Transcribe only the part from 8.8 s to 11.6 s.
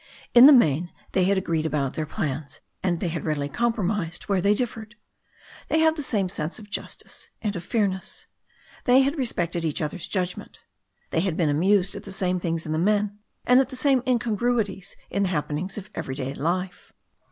They had respected each other's judgment. They had been